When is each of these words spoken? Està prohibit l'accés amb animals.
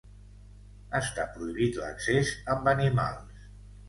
Està 0.99 1.25
prohibit 1.35 1.77
l'accés 1.81 2.31
amb 2.55 2.73
animals. 2.73 3.45